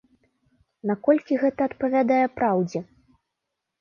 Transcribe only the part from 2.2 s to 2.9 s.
праўдзе?